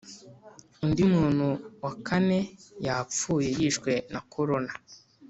Undi 0.83 1.03
muntu 1.13 1.47
wakane 1.83 2.39
yapfuye 2.85 3.49
yishwe 3.59 3.91
na 4.13 4.19
corona 4.33 4.71